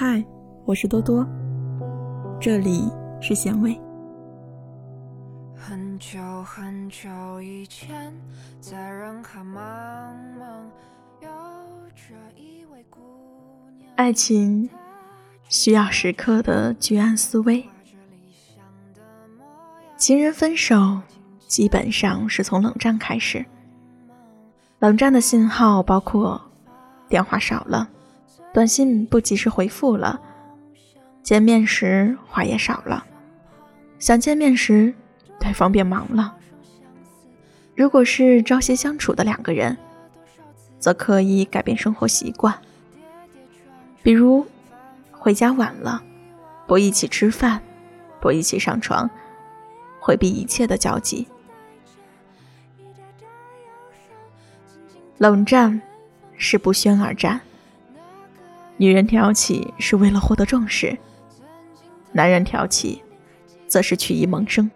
[0.00, 0.24] 嗨，
[0.64, 1.26] 我是多多，
[2.40, 2.88] 这里
[3.20, 3.76] 是咸味。
[5.56, 8.14] 很久很久以前，
[8.60, 9.56] 在人海茫
[10.38, 10.62] 茫，
[11.20, 11.28] 有
[11.96, 13.00] 着一位姑
[13.76, 13.90] 娘。
[13.96, 14.70] 爱情
[15.48, 17.68] 需要时刻的居安思危。
[19.96, 21.00] 情人分手，
[21.48, 23.44] 基本上是从冷战开始。
[24.78, 26.40] 冷战的信号包括
[27.08, 27.90] 电话少了。
[28.58, 30.20] 短信不及时回复了，
[31.22, 33.06] 见面时话也少了，
[34.00, 34.92] 想见面时
[35.38, 36.34] 对方变忙了。
[37.76, 39.78] 如果是朝夕相处的两个人，
[40.80, 42.52] 则刻意改变生活习惯，
[44.02, 44.44] 比如
[45.12, 46.02] 回家晚了，
[46.66, 47.62] 不一起吃饭，
[48.20, 49.08] 不一起上床，
[50.00, 51.28] 回避一切的交集。
[55.18, 55.80] 冷战
[56.36, 57.40] 是不宣而战。
[58.80, 60.96] 女人挑起是为了获得重视，
[62.12, 63.02] 男人挑起，
[63.66, 64.70] 则是曲意萌生。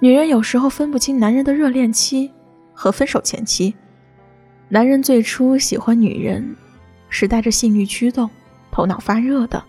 [0.00, 2.32] 女人有时候分不清男人的热恋期
[2.74, 3.74] 和分手前期。
[4.68, 6.56] 男人最初喜欢女人，
[7.08, 8.28] 是带着性欲驱动、
[8.72, 9.62] 头脑发热的，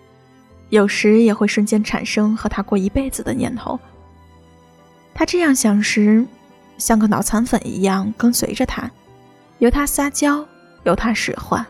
[0.68, 3.78] 有时也会瞬间产生和她过一辈子的念头。
[5.14, 6.26] 他这样想时，
[6.76, 8.90] 像个脑残粉一样跟随着他，
[9.58, 10.44] 由他撒娇，
[10.84, 11.64] 由他使唤。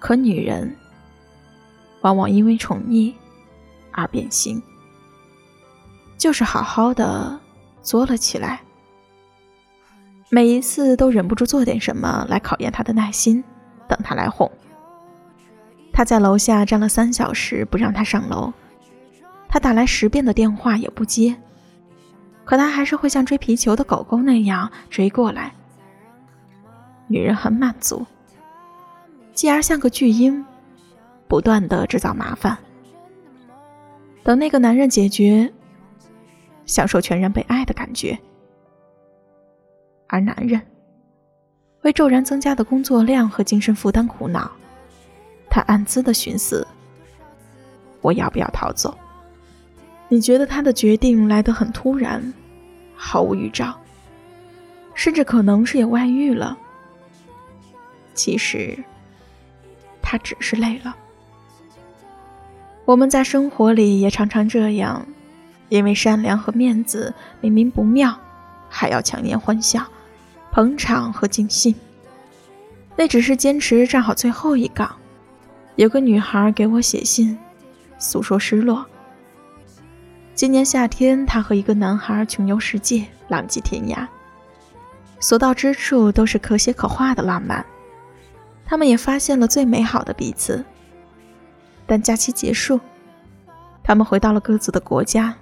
[0.00, 0.74] 可女人
[2.00, 3.14] 往往因为宠溺
[3.92, 4.60] 而变心，
[6.18, 7.38] 就是好好的
[7.82, 8.62] 作了起来。
[10.30, 13.44] 每一次都忍不住做点什么来考验他的耐心，
[13.86, 14.50] 等他来哄。
[15.92, 18.52] 他在楼下站了三小时不让他上楼，
[19.48, 21.36] 他打来十遍的电话也不接，
[22.44, 25.52] 可他还是会像追皮球的狗狗那样追过来。
[27.08, 28.06] 女人很满足。
[29.40, 30.44] 继而像个巨婴，
[31.26, 32.58] 不断的制造麻烦。
[34.22, 35.50] 等那个男人解决，
[36.66, 38.18] 享受全然被爱的感觉。
[40.08, 40.60] 而男人
[41.80, 44.50] 为骤然增加的工作量和精神负担苦恼，
[45.48, 46.66] 他暗自的寻思：
[48.02, 48.94] 我要不要逃走？
[50.10, 52.22] 你觉得他的决定来得很突然，
[52.94, 53.74] 毫无预兆，
[54.92, 56.58] 甚至可能是有外遇了。
[58.12, 58.78] 其实。
[60.10, 60.96] 他只是累了。
[62.84, 65.06] 我们在生活里也常常这样，
[65.68, 68.18] 因为善良和面子明明不妙，
[68.68, 69.86] 还要强颜欢笑、
[70.50, 71.72] 捧场和尽兴。
[72.96, 74.96] 那只是坚持站好最后一岗。
[75.76, 77.38] 有个女孩给我写信，
[77.96, 78.84] 诉说失落。
[80.34, 84.04] 今年夏天，她和一个男孩穷游世界，浪迹天涯，
[85.20, 87.64] 所到之处都是可写可画的浪漫。
[88.70, 90.64] 他们也发现了最美好的彼此，
[91.88, 92.78] 但假期结束，
[93.82, 95.36] 他们回到了各自的国家。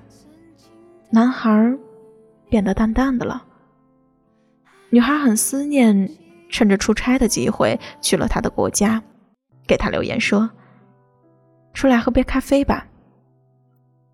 [1.10, 1.76] 男孩
[2.48, 3.44] 变得淡淡的了，
[4.88, 6.10] 女孩很思念，
[6.48, 9.02] 趁着出差的机会去了他的国家，
[9.66, 10.48] 给他留言说
[11.74, 12.86] ：“出来喝杯咖啡吧，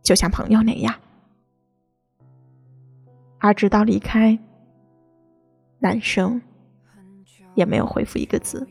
[0.02, 0.92] 就像朋友那样。”
[3.38, 4.36] 而直到离开，
[5.78, 6.42] 男生
[7.54, 8.66] 也没有回复一个字。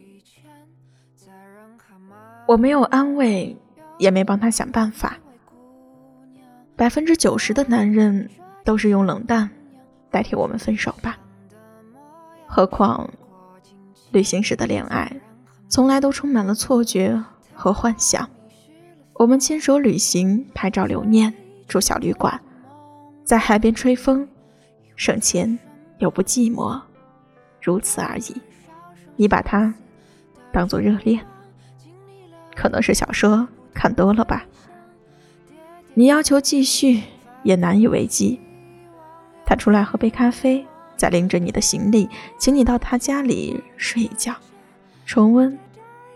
[2.46, 3.56] 我没有安慰，
[3.98, 5.18] 也没帮他想办法。
[6.76, 8.30] 百分之九十的男人
[8.64, 9.50] 都是用冷淡
[10.12, 11.18] 代替我们分手吧。
[12.48, 13.10] 何况，
[14.12, 15.12] 旅行时的恋爱，
[15.70, 17.24] 从来都充满了错觉
[17.54, 18.30] 和幻想。
[19.14, 21.34] 我们牵手旅行，拍照留念，
[21.68, 22.40] 住小旅馆，
[23.24, 24.28] 在海边吹风，
[24.96, 25.58] 省钱
[26.00, 26.82] 又不寂寞，
[27.62, 28.36] 如此而已。
[29.16, 29.74] 你把它
[30.52, 31.26] 当做热恋。
[32.56, 34.46] 可能是小说看多了吧。
[35.94, 37.04] 你要求继续，
[37.44, 38.40] 也难以为继。
[39.46, 40.66] 他出来喝杯咖啡，
[40.96, 44.34] 再拎着你的行李，请你到他家里睡一觉，
[45.06, 45.58] 重温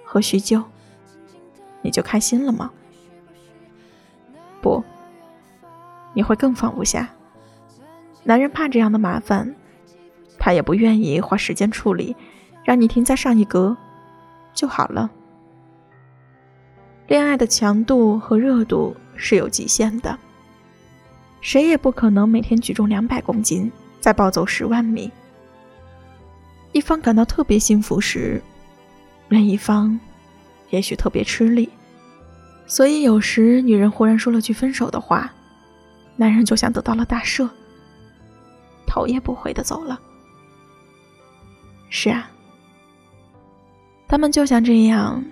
[0.03, 0.63] 和叙旧，
[1.81, 2.71] 你就开心了吗？
[4.61, 4.83] 不，
[6.13, 7.09] 你会更放不下。
[8.23, 9.55] 男人怕这样的麻烦，
[10.39, 12.15] 他也不愿意花时间处理，
[12.63, 13.77] 让你停在上一格
[14.53, 15.11] 就好了。
[17.07, 20.17] 恋爱的强度和热度是有极限的，
[21.39, 23.71] 谁也不可能每天举重两百公斤，
[24.01, 25.09] 再暴走十万米。
[26.73, 28.43] 一方感到特别幸福时，
[29.29, 29.97] 另一方
[30.69, 31.69] 也许特别吃力。
[32.65, 35.33] 所以有时女人忽然说了句分手的话，
[36.17, 37.49] 男人就像得到了大赦，
[38.85, 39.97] 头也不回的走了。
[41.89, 42.29] 是啊，
[44.09, 45.23] 他们就像这样。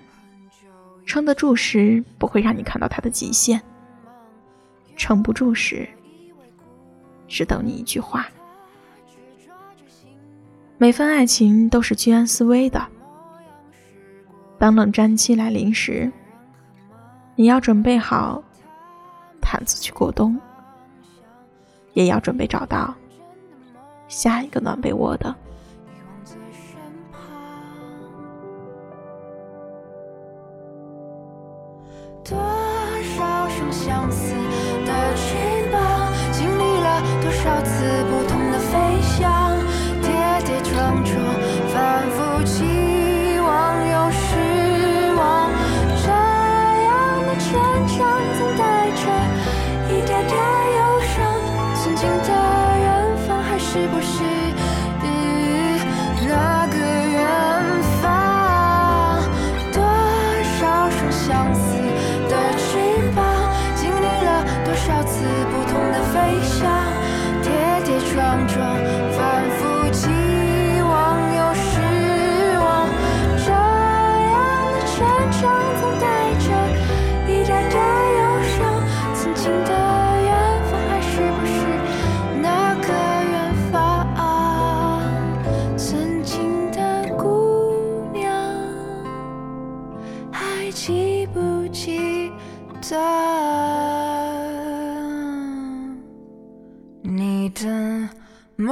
[1.06, 3.58] 撑得住时，不会让你看到它的极限；
[4.96, 5.88] 撑不住时，
[7.28, 8.26] 只等你一句话。
[10.76, 12.86] 每份爱情都是居安思危的。
[14.58, 16.10] 当冷战期来临时，
[17.34, 18.42] 你要准备好
[19.40, 20.38] 毯子去过冬，
[21.94, 22.94] 也要准备找到
[24.08, 25.34] 下一个暖被窝的。
[32.28, 32.36] 多
[33.16, 34.34] 少声相思
[34.84, 35.36] 的翅
[35.70, 39.56] 膀，经历了多少次不同的飞翔，
[40.02, 40.10] 跌
[40.44, 41.14] 跌撞撞，
[41.72, 42.64] 反复期
[43.38, 45.50] 望又失望。
[46.02, 46.90] 这样
[47.28, 47.46] 的成
[47.86, 47.96] 长，
[48.36, 49.02] 总带着
[49.88, 50.34] 一点点
[50.76, 51.14] 忧伤。
[51.76, 52.30] 曾经的
[52.80, 54.24] 远方，还是不是
[97.56, 98.08] 的
[98.56, 98.70] 梦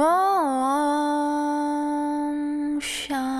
[2.79, 3.34] 想。